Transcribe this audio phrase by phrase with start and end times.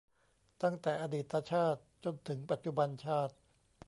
[0.63, 3.35] ตั้งแต่อดีตชาติจนถึงปัจจุบันชาติ